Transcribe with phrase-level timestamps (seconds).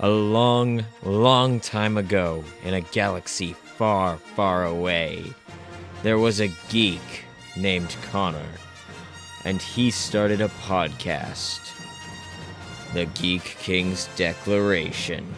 [0.00, 5.24] A long, long time ago, in a galaxy far, far away,
[6.04, 7.24] there was a geek
[7.56, 8.46] named Connor,
[9.44, 11.72] and he started a podcast
[12.94, 15.34] The Geek King's Declaration.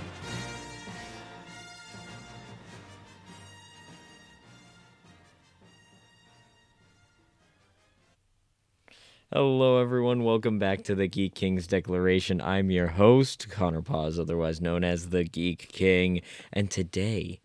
[9.32, 10.24] Hello, everyone.
[10.24, 12.40] Welcome back to the Geek King's Declaration.
[12.40, 16.22] I'm your host, Connor Paz, otherwise known as the Geek King.
[16.52, 17.38] And today,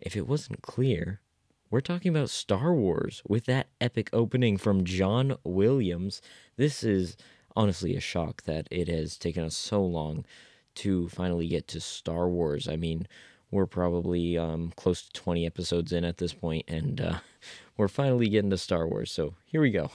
[0.00, 1.20] if it wasn't clear,
[1.68, 6.22] we're talking about Star Wars with that epic opening from John Williams.
[6.56, 7.16] This is
[7.56, 10.24] honestly a shock that it has taken us so long
[10.76, 12.68] to finally get to Star Wars.
[12.68, 13.08] I mean,
[13.50, 17.18] we're probably um, close to 20 episodes in at this point, and uh,
[17.76, 19.10] we're finally getting to Star Wars.
[19.10, 19.90] So here we go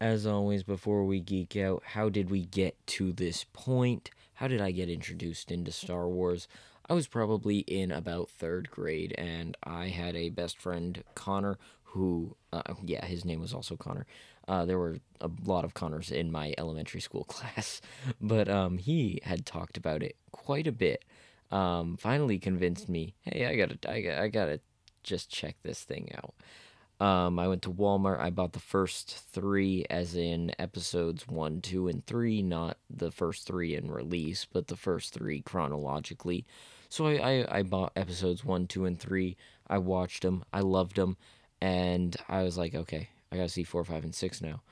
[0.00, 4.10] as always, before we geek out, how did we get to this point?
[4.34, 6.48] How did I get introduced into Star Wars?
[6.88, 12.36] I was probably in about third grade, and I had a best friend, Connor, who,
[12.52, 14.06] uh, yeah, his name was also Connor.
[14.46, 17.80] Uh, there were a lot of Connors in my elementary school class,
[18.20, 21.04] but um, he had talked about it quite a bit.
[21.50, 24.60] Um, finally convinced me, hey, I gotta, I, I gotta
[25.02, 26.34] just check this thing out.
[27.00, 28.20] Um, I went to Walmart.
[28.20, 33.46] I bought the first three, as in episodes one, two, and three, not the first
[33.46, 36.46] three in release, but the first three chronologically.
[36.88, 39.36] So I, I, I bought episodes one, two, and three.
[39.66, 40.44] I watched them.
[40.52, 41.16] I loved them.
[41.60, 44.62] And I was like, okay, I gotta see four, five, and six now.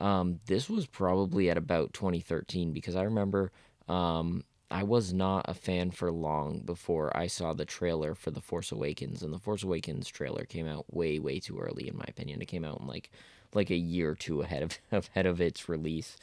[0.00, 3.52] Um, this was probably at about 2013 because I remember
[3.88, 8.40] um, I was not a fan for long before I saw the trailer for The
[8.40, 12.04] Force Awakens, and The Force Awakens trailer came out way, way too early, in my
[12.08, 12.40] opinion.
[12.40, 13.10] It came out in like
[13.52, 16.16] like a year or two ahead of ahead of its release.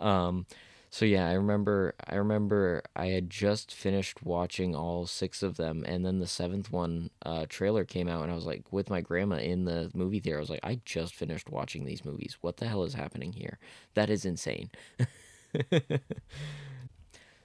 [0.00, 0.46] Um,
[0.90, 5.84] so yeah, I remember I remember I had just finished watching all six of them,
[5.86, 9.00] and then the seventh one uh, trailer came out, and I was like with my
[9.00, 10.38] grandma in the movie theater.
[10.38, 12.36] I was like, I just finished watching these movies.
[12.40, 13.58] What the hell is happening here?
[13.94, 14.70] That is insane.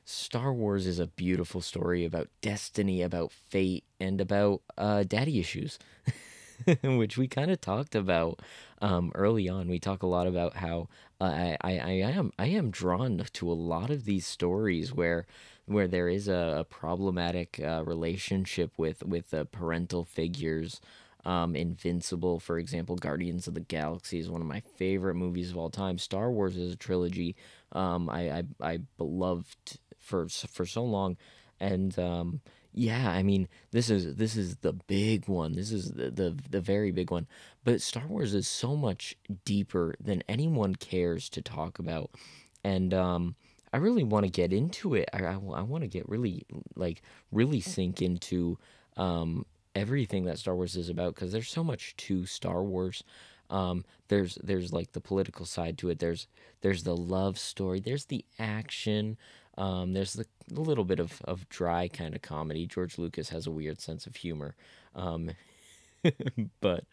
[0.10, 5.78] Star Wars is a beautiful story about destiny, about fate, and about uh, daddy issues,
[6.84, 8.42] which we kind of talked about
[8.82, 9.68] um, early on.
[9.68, 10.88] We talk a lot about how
[11.20, 15.26] uh, I, I, I am I am drawn to a lot of these stories where
[15.66, 20.80] where there is a, a problematic uh, relationship with with parental figures.
[21.26, 25.58] Um, Invincible, for example, Guardians of the Galaxy is one of my favorite movies of
[25.58, 25.98] all time.
[25.98, 27.36] Star Wars is a trilogy
[27.74, 31.18] um, I, I I beloved for for so long,
[31.60, 32.42] and um,
[32.74, 35.54] yeah, I mean this is this is the big one.
[35.54, 37.28] This is the, the the very big one.
[37.64, 42.12] But Star Wars is so much deeper than anyone cares to talk about,
[42.64, 43.36] and um,
[43.74, 45.10] I really want to get into it.
[45.14, 46.46] I I, I want to get really
[46.76, 47.02] like
[47.32, 48.58] really sink into
[48.96, 49.46] um,
[49.76, 53.04] everything that Star Wars is about because there's so much to Star Wars.
[53.50, 56.00] Um, there's there's like the political side to it.
[56.00, 56.28] There's
[56.62, 57.80] there's the love story.
[57.80, 59.18] There's the action.
[59.58, 60.26] Um, there's the,
[60.56, 62.68] a little bit of, of dry kind of comedy.
[62.68, 64.56] George Lucas has a weird sense of humor,
[64.96, 65.32] um,
[66.62, 66.86] but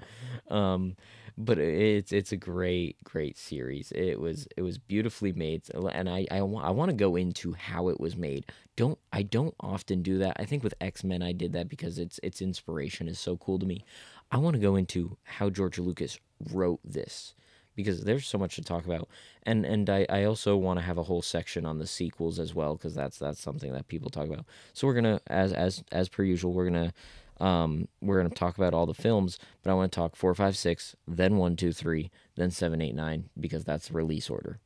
[0.48, 0.96] um,
[1.36, 3.92] but it's it's a great great series.
[3.92, 7.88] It was it was beautifully made, and I I, I want to go into how
[7.88, 8.46] it was made.
[8.76, 10.36] Don't I don't often do that.
[10.38, 13.58] I think with X Men I did that because its its inspiration is so cool
[13.58, 13.84] to me.
[14.30, 16.18] I want to go into how George Lucas
[16.50, 17.34] wrote this
[17.74, 19.08] because there's so much to talk about.
[19.44, 22.54] And and I, I also want to have a whole section on the sequels as
[22.54, 24.46] well because that's that's something that people talk about.
[24.72, 26.92] So we're gonna as as as per usual we're gonna
[27.40, 30.56] um we're gonna talk about all the films, but I want to talk four, five,
[30.56, 34.58] six, then one, two, three, then seven, eight, nine because that's release order.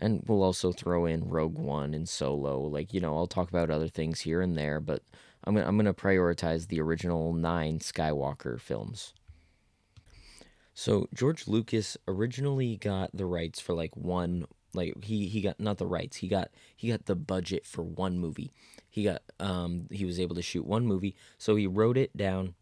[0.00, 2.60] And we'll also throw in Rogue One and Solo.
[2.60, 5.02] Like you know, I'll talk about other things here and there, but
[5.44, 9.14] I'm gonna I'm gonna prioritize the original nine Skywalker films.
[10.78, 15.78] So George Lucas originally got the rights for like one like he he got not
[15.78, 18.52] the rights he got he got the budget for one movie.
[18.88, 22.54] He got um he was able to shoot one movie so he wrote it down.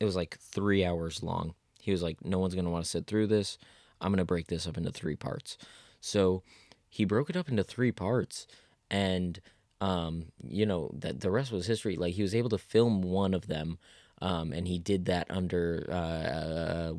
[0.00, 1.54] It was like three hours long.
[1.80, 3.56] He was like no one's gonna want to sit through this.
[4.00, 5.56] I'm gonna break this up into three parts.
[6.00, 6.42] So
[6.88, 8.48] he broke it up into three parts
[8.90, 9.40] and
[9.80, 11.94] um you know that the rest was history.
[11.94, 13.78] Like he was able to film one of them
[14.24, 16.92] um, and he did that under uh, uh,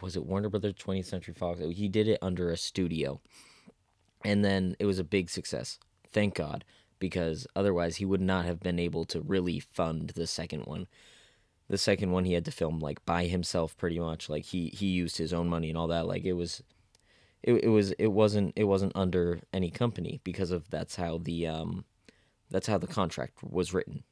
[0.00, 1.60] was it Warner Brothers 20th Century Fox?
[1.60, 3.20] He did it under a studio,
[4.24, 5.78] and then it was a big success.
[6.12, 6.64] Thank God,
[6.98, 10.86] because otherwise he would not have been able to really fund the second one.
[11.68, 14.28] The second one he had to film like by himself, pretty much.
[14.28, 16.06] Like he he used his own money and all that.
[16.06, 16.62] Like it was,
[17.42, 21.46] it, it was it wasn't it wasn't under any company because of that's how the
[21.46, 21.84] um
[22.50, 24.04] That's how the contract was written.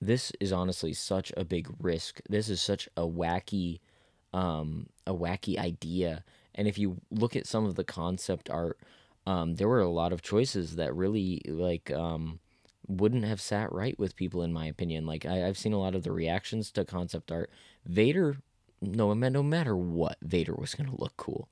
[0.00, 2.20] This is honestly such a big risk.
[2.28, 3.80] This is such a wacky,
[4.32, 6.24] um, a wacky idea.
[6.54, 8.78] And if you look at some of the concept art,
[9.26, 12.40] um, there were a lot of choices that really like um,
[12.88, 15.06] wouldn't have sat right with people, in my opinion.
[15.06, 17.50] Like I, I've seen a lot of the reactions to concept art.
[17.84, 18.38] Vader,
[18.80, 21.48] no, no matter what, Vader was gonna look cool,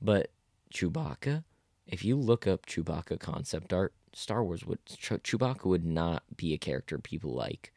[0.00, 0.30] but
[0.72, 1.44] Chewbacca,
[1.86, 6.58] if you look up Chewbacca concept art, Star Wars would Chewbacca would not be a
[6.58, 7.72] character people like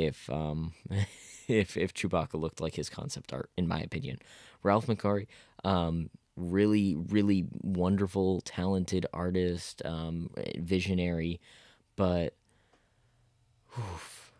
[0.00, 0.72] if um
[1.48, 4.18] if if Chewbacca looked like his concept art, in my opinion.
[4.62, 5.26] Ralph McQuarrie,
[5.64, 11.40] um, really really wonderful, talented artist, um, visionary,
[11.96, 12.34] but
[13.78, 14.32] oof,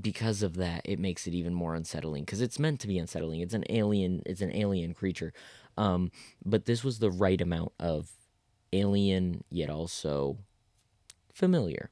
[0.00, 3.40] because of that, it makes it even more unsettling because it's meant to be unsettling.
[3.40, 4.22] It's an alien.
[4.26, 5.32] It's an alien creature,
[5.76, 6.10] um,
[6.44, 8.10] but this was the right amount of
[8.72, 10.38] alien yet also
[11.32, 11.90] familiar.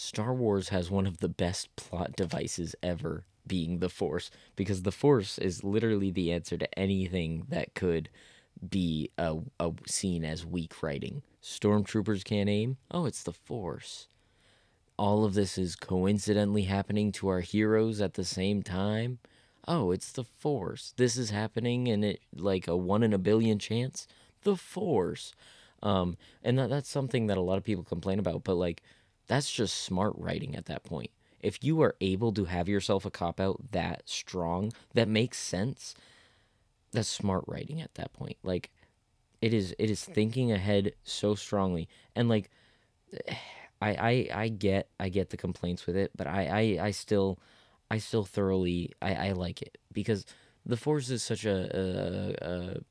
[0.00, 4.90] Star Wars has one of the best plot devices ever being the Force because the
[4.90, 8.08] Force is literally the answer to anything that could
[8.66, 11.20] be a, a seen as weak writing.
[11.42, 12.78] Stormtroopers can't aim.
[12.90, 14.08] Oh, it's the Force.
[14.96, 19.18] All of this is coincidentally happening to our heroes at the same time.
[19.68, 20.94] Oh, it's the Force.
[20.96, 24.06] This is happening and it like a one in a billion chance.
[24.44, 25.34] The Force.
[25.82, 28.82] Um, and that, that's something that a lot of people complain about, but like
[29.30, 31.12] that's just smart writing at that point.
[31.40, 35.94] If you are able to have yourself a cop out that strong, that makes sense,
[36.90, 38.38] that's smart writing at that point.
[38.42, 38.70] Like
[39.40, 41.88] it is it is thinking ahead so strongly.
[42.16, 42.50] And like
[43.80, 47.38] I I, I get I get the complaints with it, but I, I, I still
[47.88, 50.26] I still thoroughly I, I like it because
[50.66, 52.82] the force is such a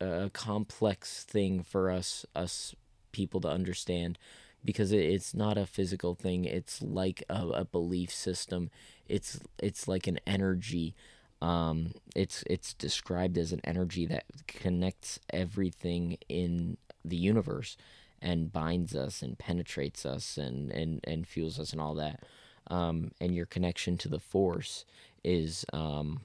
[0.00, 2.74] a, a, a complex thing for us us
[3.12, 4.18] people to understand
[4.64, 8.70] because it's not a physical thing it's like a, a belief system
[9.08, 10.94] it's it's like an energy
[11.42, 17.76] um, it's it's described as an energy that connects everything in the universe
[18.22, 22.22] and binds us and penetrates us and and and fuels us and all that
[22.68, 24.84] um, and your connection to the force
[25.22, 26.20] is um,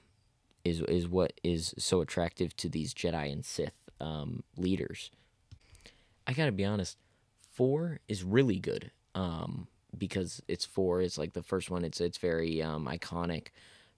[0.64, 5.10] is is what is so attractive to these Jedi and Sith um, leaders.
[6.26, 6.96] I gotta be honest,
[7.52, 11.00] four is really good um, because it's four.
[11.00, 11.84] It's like the first one.
[11.84, 13.48] It's it's very um, iconic,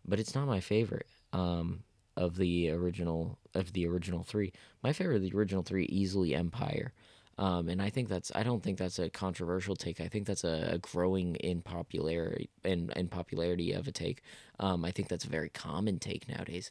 [0.04, 1.84] but it's not my favorite um,
[2.16, 4.52] of the original of the original three.
[4.82, 6.92] My favorite of the original three easily Empire.
[7.38, 10.00] Um, and I think that's I don't think that's a controversial take.
[10.00, 14.22] I think that's a, a growing in popularity in, in popularity of a take.
[14.60, 16.70] Um, I think that's a very common take nowadays.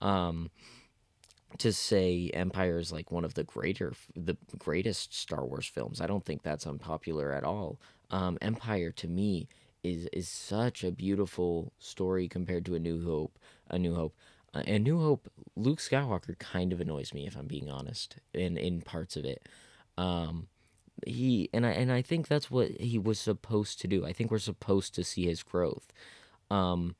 [0.00, 0.50] Um,
[1.56, 6.06] to say Empire is like one of the greater the greatest Star Wars films, I
[6.06, 7.80] don't think that's unpopular at all.
[8.10, 9.48] Um, Empire to me
[9.82, 13.38] is is such a beautiful story compared to A New Hope.
[13.70, 14.14] A New Hope.
[14.54, 18.56] Uh, and New Hope, Luke Skywalker kind of annoys me if I'm being honest in
[18.56, 19.48] in parts of it.
[19.96, 20.48] Um,
[21.06, 24.04] he and I and I think that's what he was supposed to do.
[24.04, 25.92] I think we're supposed to see his growth.
[26.50, 26.96] Um,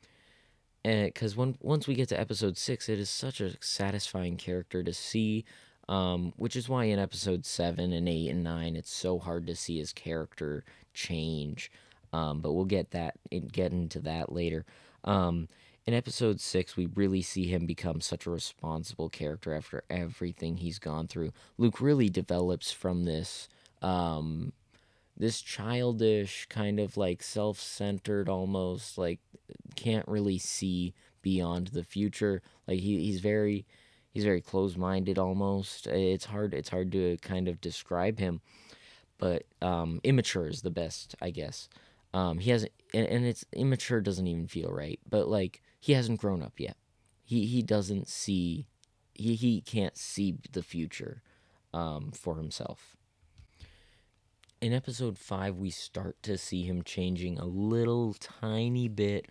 [0.82, 4.92] because when once we get to episode six, it is such a satisfying character to
[4.92, 5.44] see.
[5.88, 9.56] Um, which is why in episode seven and eight and nine, it's so hard to
[9.56, 11.72] see his character change.
[12.12, 14.66] Um, but we'll get that in get into that later.
[15.04, 15.48] Um,
[15.86, 20.78] in episode six, we really see him become such a responsible character after everything he's
[20.78, 21.32] gone through.
[21.56, 23.48] Luke really develops from this
[23.80, 24.52] um,
[25.18, 29.20] this childish kind of like self-centered almost like
[29.76, 33.66] can't really see beyond the future like he, he's very
[34.10, 38.40] he's very closed-minded almost it's hard it's hard to kind of describe him
[39.18, 41.68] but um, immature is the best i guess
[42.14, 46.20] um, he hasn't and, and it's immature doesn't even feel right but like he hasn't
[46.20, 46.76] grown up yet.
[47.24, 48.66] He he doesn't see
[49.14, 51.22] he he can't see the future
[51.72, 52.96] um, for himself.
[54.60, 59.26] In episode five, we start to see him changing a little tiny bit,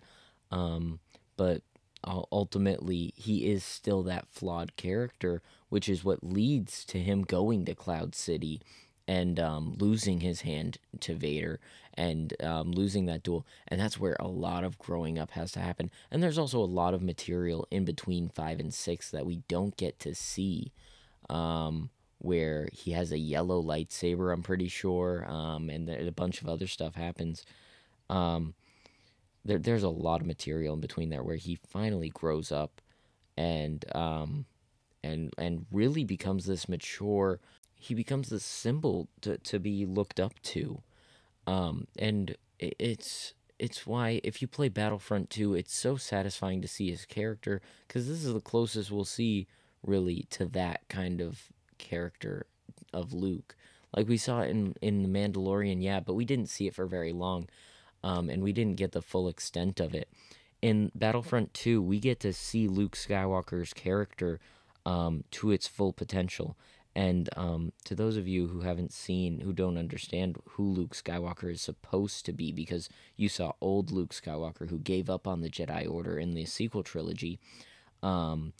[0.50, 1.00] um,
[1.36, 1.60] but
[2.02, 7.74] ultimately he is still that flawed character, which is what leads to him going to
[7.74, 8.62] Cloud City
[9.06, 11.60] and um, losing his hand to Vader
[11.92, 13.46] and um, losing that duel.
[13.66, 15.90] And that's where a lot of growing up has to happen.
[16.10, 19.76] And there's also a lot of material in between five and six that we don't
[19.76, 20.72] get to see.
[21.28, 26.48] Um, where he has a yellow lightsaber, I'm pretty sure, um, and a bunch of
[26.48, 27.44] other stuff happens.
[28.10, 28.54] Um,
[29.44, 32.80] there, there's a lot of material in between there where he finally grows up
[33.36, 34.46] and um,
[35.04, 37.38] and and really becomes this mature
[37.78, 40.82] he becomes the symbol to, to be looked up to.
[41.46, 46.90] Um, and it's it's why if you play Battlefront 2, it's so satisfying to see
[46.90, 49.46] his character because this is the closest we'll see
[49.82, 51.48] really to that kind of
[51.78, 52.46] character
[52.92, 53.56] of Luke.
[53.96, 57.12] Like we saw in in the Mandalorian, yeah, but we didn't see it for very
[57.12, 57.48] long,
[58.02, 60.08] um, and we didn't get the full extent of it.
[60.60, 64.40] In Battlefront 2, we get to see Luke Skywalker's character
[64.84, 66.56] um, to its full potential.
[66.96, 71.52] And um, to those of you who haven't seen, who don't understand who Luke Skywalker
[71.52, 75.48] is supposed to be, because you saw old Luke Skywalker who gave up on the
[75.48, 77.38] Jedi Order in the sequel trilogy,
[78.02, 78.52] um,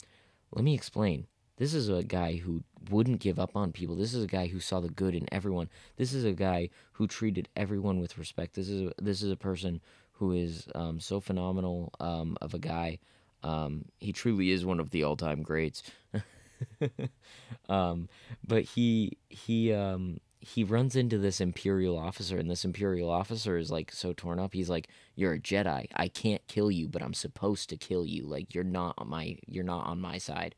[0.52, 1.26] let me explain.
[1.58, 3.96] This is a guy who wouldn't give up on people.
[3.96, 5.68] This is a guy who saw the good in everyone.
[5.96, 8.54] This is a guy who treated everyone with respect.
[8.54, 9.80] This is a, this is a person
[10.12, 12.98] who is um, so phenomenal um, of a guy.
[13.42, 15.82] Um, he truly is one of the all-time greats.
[17.68, 18.08] um,
[18.46, 23.70] but he he um, he runs into this imperial officer, and this imperial officer is
[23.70, 24.54] like so torn up.
[24.54, 25.86] He's like, "You're a Jedi.
[25.94, 28.24] I can't kill you, but I'm supposed to kill you.
[28.24, 30.54] Like you're not on my you're not on my side."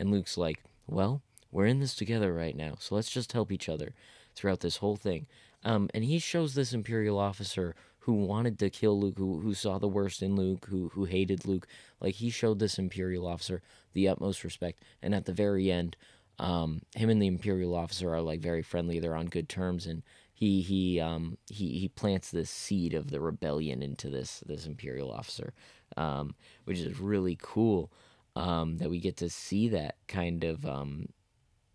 [0.00, 3.68] And Luke's like, "Well, we're in this together right now, so let's just help each
[3.68, 3.94] other
[4.34, 5.26] throughout this whole thing."
[5.62, 9.78] Um, and he shows this imperial officer who wanted to kill Luke, who, who saw
[9.78, 11.66] the worst in Luke, who who hated Luke.
[12.00, 15.96] Like he showed this Imperial officer the utmost respect, and at the very end,
[16.38, 18.98] um, him and the Imperial officer are like very friendly.
[18.98, 20.02] They're on good terms, and
[20.32, 25.12] he he um he he plants this seed of the rebellion into this this Imperial
[25.12, 25.52] officer,
[25.96, 27.92] um, which is really cool.
[28.36, 31.08] Um, that we get to see that kind of um,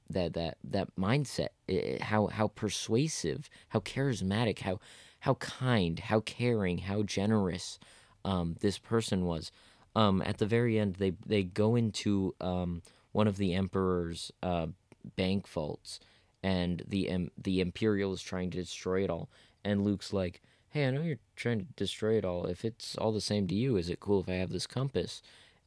[0.10, 4.80] that that that mindset, it, how how persuasive, how charismatic, how
[5.20, 7.80] how kind, how caring, how generous
[8.24, 9.52] um, this person was.
[9.96, 12.82] Um, at the very end, they they go into um,
[13.12, 14.68] one of the emperor's uh,
[15.16, 16.00] bank vaults,
[16.44, 19.30] and the um, the imperial is trying to destroy it all.
[19.64, 22.46] And Luke's like, "Hey, I know you're trying to destroy it all.
[22.46, 25.22] If it's all the same to you, is it cool if I have this compass?"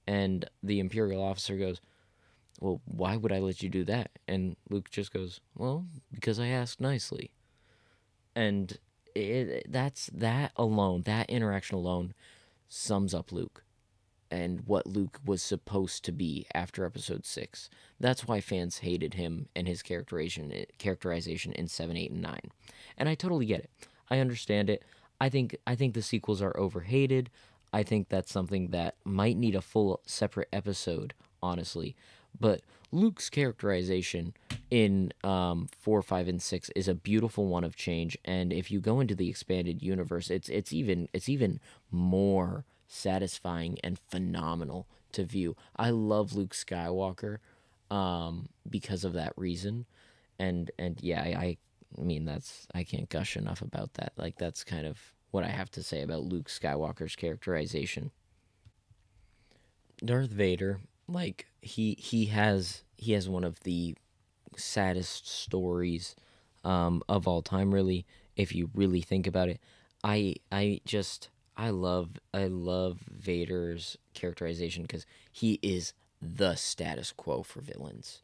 [0.09, 1.83] And the imperial officer goes,
[2.61, 6.47] "Well, why would I let you do that?" And Luke just goes, "Well, because I
[6.47, 7.31] asked nicely."
[8.35, 8.79] And
[9.15, 12.15] it, that's that alone, that interaction alone
[12.69, 13.65] sums up Luke
[14.31, 17.71] and what Luke was supposed to be after episode 6.
[17.99, 22.41] That's why fans hated him and his characterization characterization in 7, 8 and 9.
[22.97, 23.71] And I totally get it.
[24.11, 24.83] I understand it.
[25.21, 27.31] I think I think the sequels are overhated.
[27.73, 31.95] I think that's something that might need a full separate episode, honestly.
[32.39, 34.35] But Luke's characterization
[34.71, 38.17] in um, four, five, and six is a beautiful one of change.
[38.25, 41.61] And if you go into the expanded universe, it's it's even it's even
[41.91, 45.57] more satisfying and phenomenal to view.
[45.77, 47.39] I love Luke Skywalker
[47.91, 49.87] um, because of that reason.
[50.39, 51.57] And and yeah, I,
[51.99, 54.13] I mean that's I can't gush enough about that.
[54.17, 54.99] Like that's kind of
[55.31, 58.11] what I have to say about Luke Skywalker's characterization.
[60.05, 63.97] Darth Vader like he he has he has one of the
[64.57, 66.15] saddest stories
[66.65, 68.07] um, of all time really
[68.37, 69.61] if you really think about it
[70.05, 77.43] i i just i love i love vader's characterization because he is the status quo
[77.43, 78.21] for villains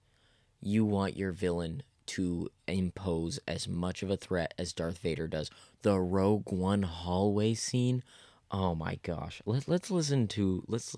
[0.61, 5.50] you want your villain to impose as much of a threat as darth vader does
[5.82, 8.02] the rogue one hallway scene
[8.50, 10.96] oh my gosh Let, let's listen to let's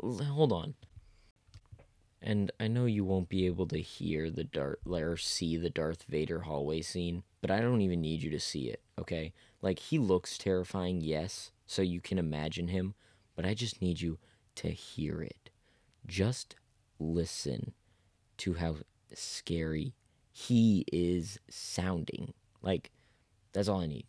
[0.00, 0.74] hold on
[2.22, 6.04] and I know you won't be able to hear the Darth or see the Darth
[6.04, 9.32] Vader hallway scene, but I don't even need you to see it, okay?
[9.60, 12.94] Like he looks terrifying, yes, so you can imagine him,
[13.34, 14.18] but I just need you
[14.56, 15.50] to hear it.
[16.06, 16.54] Just
[17.00, 17.72] listen
[18.38, 18.76] to how
[19.12, 19.94] scary
[20.32, 22.32] he is sounding.
[22.62, 22.90] Like
[23.52, 24.06] that's all I need.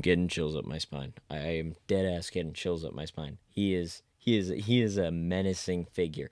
[0.00, 1.14] Getting chills up my spine.
[1.30, 3.38] I am dead ass getting chills up my spine.
[3.48, 6.30] He is he is he is a menacing figure.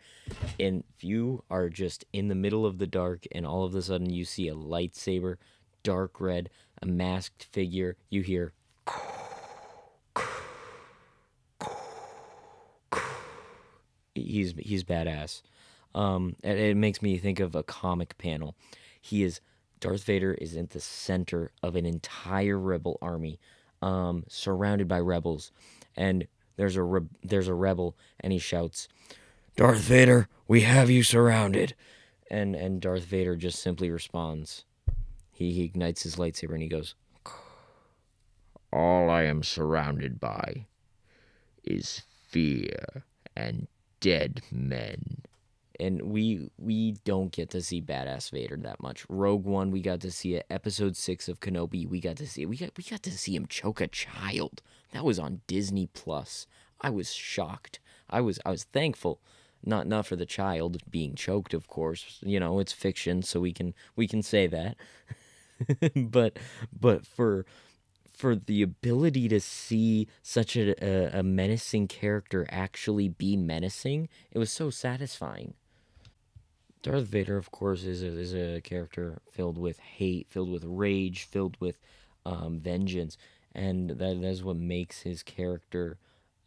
[0.59, 3.83] And if you are just in the middle of the dark and all of a
[3.83, 5.37] sudden you see a lightsaber,
[5.83, 6.51] dark red,
[6.83, 8.53] a masked figure, you hear
[14.15, 15.43] he's he's badass.
[15.95, 18.55] Um, it, it makes me think of a comic panel.
[19.01, 19.41] He is
[19.87, 23.39] Darth Vader is in the center of an entire rebel army
[23.81, 25.53] um, surrounded by rebels,
[25.95, 26.27] and
[26.57, 28.89] there's a re- there's a rebel, and he shouts,
[29.55, 31.77] "Darth Vader, we have you surrounded,"
[32.29, 34.65] and and Darth Vader just simply responds.
[35.31, 36.97] He, he ignites his lightsaber and he goes,
[38.73, 40.67] "All I am surrounded by
[41.63, 43.05] is fear
[43.37, 43.69] and
[44.01, 45.23] dead men."
[45.81, 49.07] And we we don't get to see badass Vader that much.
[49.09, 50.47] Rogue One, we got to see it.
[50.51, 52.49] Episode six of Kenobi, we got to see it.
[52.49, 54.63] We got we got to see him choke a child.
[54.93, 56.47] That was on Disney Plus.
[56.81, 57.81] I was shocked.
[58.09, 59.21] I was I was thankful.
[59.65, 62.19] Not not for the child being choked, of course.
[62.23, 64.77] You know, it's fiction, so we can we can say that.
[65.97, 66.39] but
[66.79, 67.47] but for
[68.17, 74.39] for the ability to see such a, a, a menacing character actually be menacing, it
[74.39, 75.53] was so satisfying.
[76.83, 81.25] Darth Vader, of course, is a, is a character filled with hate, filled with rage,
[81.25, 81.79] filled with
[82.25, 83.17] um, vengeance,
[83.55, 85.99] and that, that is what makes his character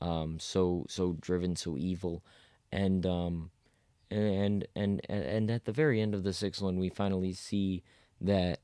[0.01, 2.24] um, so so driven, so evil,
[2.71, 3.51] and um,
[4.09, 7.83] and and and at the very end of the sixth one, we finally see
[8.21, 8.59] that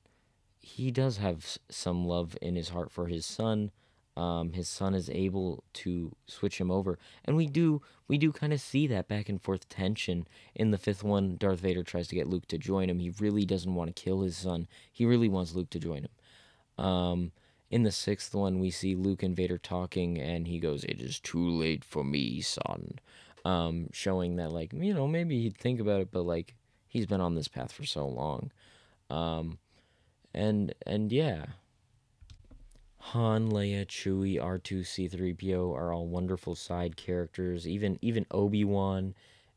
[0.60, 3.72] he does have some love in his heart for his son
[4.18, 8.54] um, his son is able to switch him over, and we do we do kind
[8.54, 11.36] of see that back and forth tension in the fifth one.
[11.38, 13.00] Darth Vader tries to get Luke to join him.
[13.00, 14.68] He really doesn't want to kill his son.
[14.92, 16.86] He really wants Luke to join him.
[16.86, 17.32] Um,
[17.70, 21.20] in the sixth one, we see Luke and Vader talking, and he goes, "It is
[21.20, 23.00] too late for me, son,"
[23.44, 26.56] um, showing that like you know maybe he'd think about it, but like
[26.88, 28.52] he's been on this path for so long,
[29.10, 29.60] um,
[30.34, 31.48] and and yeah.
[33.12, 37.68] Han, Leia, Chewie, R2, C3PO are all wonderful side characters.
[37.68, 39.14] Even even Obi-Wan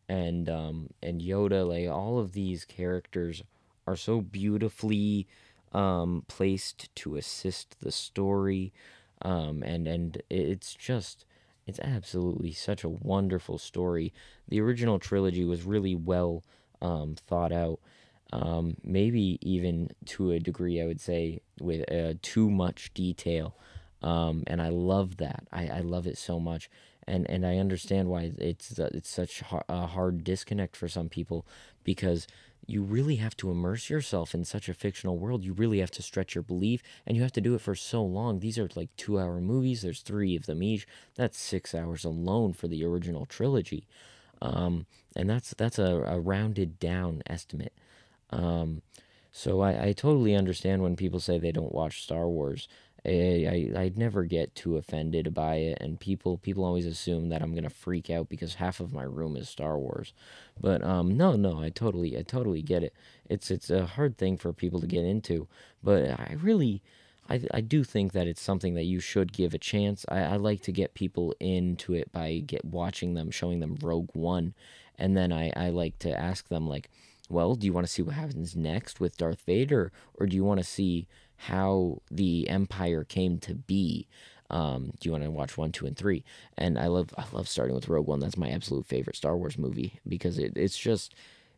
[0.09, 3.43] and um and Yoda, like all of these characters
[3.87, 5.27] are so beautifully
[5.73, 8.73] um placed to assist the story.
[9.23, 11.25] Um and and it's just
[11.67, 14.13] it's absolutely such a wonderful story.
[14.47, 16.45] The original trilogy was really well
[16.83, 17.81] um thought out
[18.33, 23.57] um, maybe even to a degree, I would say, with uh, too much detail.
[24.03, 25.45] Um, and I love that.
[25.53, 26.71] I, I love it so much.
[27.07, 31.47] And, and I understand why it's it's such a hard disconnect for some people
[31.83, 32.27] because
[32.67, 35.43] you really have to immerse yourself in such a fictional world.
[35.43, 38.05] You really have to stretch your belief, and you have to do it for so
[38.05, 38.41] long.
[38.41, 39.81] These are like two hour movies.
[39.81, 40.87] There's three of them each.
[41.15, 43.87] That's six hours alone for the original trilogy,
[44.43, 44.85] um,
[45.17, 47.73] and that's that's a, a rounded down estimate.
[48.31, 48.83] Um,
[49.33, 52.69] so I, I totally understand when people say they don't watch Star Wars.
[53.07, 57.43] I, I I'd never get too offended by it, and people people always assume that
[57.43, 60.13] I'm gonna freak out because half of my room is Star Wars,
[60.61, 62.93] but um no no I totally I totally get it.
[63.29, 65.47] It's it's a hard thing for people to get into,
[65.83, 66.83] but I really
[67.29, 70.05] I I do think that it's something that you should give a chance.
[70.09, 74.11] I, I like to get people into it by get watching them, showing them Rogue
[74.15, 74.55] One,
[74.99, 76.91] and then I I like to ask them like
[77.29, 80.45] well, do you want to see what happens next with Darth Vader, or do you
[80.45, 84.09] want to see how the Empire came to be?
[84.51, 86.25] Um, do you want to watch one, two, and three?
[86.57, 88.21] And I love, I love starting with Rogue One.
[88.21, 91.15] That's my absolute favorite Star Wars movie because it, it's just,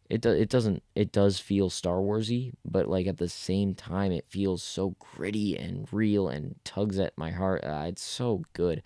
[0.08, 4.10] it do, it doesn't, it does feel Star Warsy, but like at the same time,
[4.10, 7.62] it feels so gritty and real and tugs at my heart.
[7.64, 8.82] Uh, it's so good.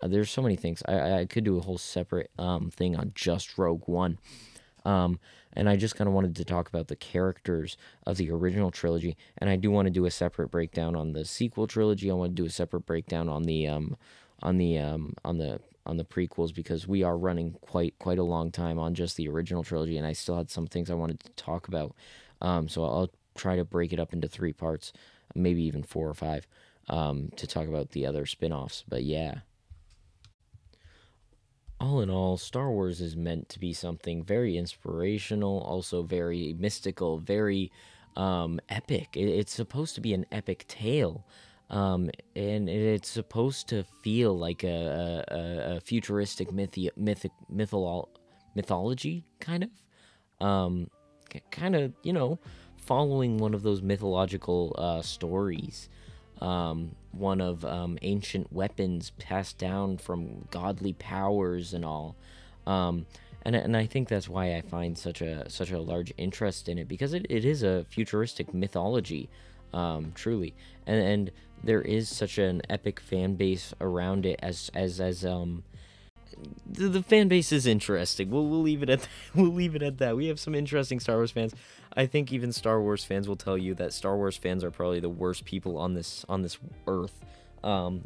[0.00, 0.80] Uh, there's so many things.
[0.86, 4.18] I, I could do a whole separate um, thing on just Rogue One.
[4.88, 5.20] Um,
[5.52, 9.18] and I just kind of wanted to talk about the characters of the original trilogy.
[9.36, 12.10] And I do want to do a separate breakdown on the sequel trilogy.
[12.10, 13.96] I want to do a separate breakdown on the um,
[14.42, 18.22] on the um, on the on the prequels because we are running quite quite a
[18.22, 21.20] long time on just the original trilogy, and I still had some things I wanted
[21.20, 21.94] to talk about.
[22.40, 24.92] Um, so I'll try to break it up into three parts,
[25.34, 26.46] maybe even four or five,
[26.88, 28.84] um, to talk about the other spin-offs.
[28.88, 29.40] But yeah
[31.80, 37.18] all in all, Star Wars is meant to be something very inspirational, also very mystical,
[37.18, 37.70] very
[38.16, 39.10] um, epic.
[39.14, 41.24] it's supposed to be an epic tale.
[41.70, 48.08] Um, and it's supposed to feel like a, a, a futuristic mythi- mythic, mytholo-
[48.54, 50.46] mythology, kind of.
[50.46, 50.88] Um,
[51.50, 52.38] kind of, you know,
[52.76, 55.88] following one of those mythological uh, stories
[56.40, 62.16] um, one of um, ancient weapons passed down from godly powers and all.
[62.66, 63.06] Um,
[63.42, 66.78] and, and I think that's why I find such a such a large interest in
[66.78, 69.30] it because it, it is a futuristic mythology,
[69.72, 70.54] um, truly,
[70.86, 71.30] and and
[71.64, 75.64] there is such an epic fan base around it as as as um
[76.66, 78.30] the, the fan base is interesting.
[78.30, 79.08] We'll we'll leave it at that.
[79.34, 80.16] we'll leave it at that.
[80.16, 81.54] We have some interesting Star Wars fans.
[81.96, 85.00] I think even Star Wars fans will tell you that Star Wars fans are probably
[85.00, 87.24] the worst people on this on this earth.
[87.64, 88.04] Um,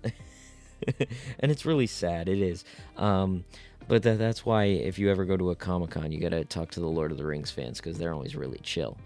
[1.40, 2.28] and it's really sad.
[2.28, 2.64] It is.
[2.96, 3.44] Um,
[3.88, 6.70] but that, that's why if you ever go to a Comic Con, you gotta talk
[6.72, 8.96] to the Lord of the Rings fans because they're always really chill.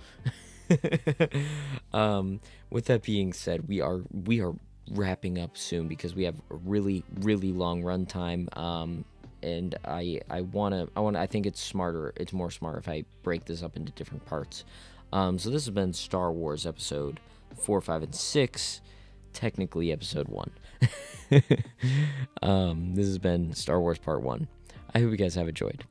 [1.92, 4.54] um, with that being said, we are we are
[4.90, 8.54] wrapping up soon because we have a really really long runtime.
[8.56, 9.04] Um,
[9.46, 12.12] and I I wanna I wanna I think it's smarter.
[12.16, 14.64] It's more smart if I break this up into different parts.
[15.12, 17.20] Um, so this has been Star Wars episode
[17.56, 18.80] four, five, and six.
[19.32, 20.50] Technically, episode one.
[22.42, 24.48] um, this has been Star Wars Part One.
[24.94, 25.84] I hope you guys have enjoyed.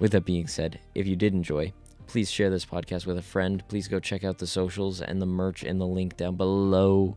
[0.00, 1.72] With that being said, if you did enjoy,
[2.06, 3.62] please share this podcast with a friend.
[3.68, 7.16] Please go check out the socials and the merch in the link down below.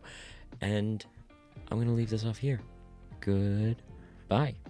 [0.60, 1.04] And
[1.68, 2.60] I'm going to leave this off here.
[3.20, 4.61] Goodbye.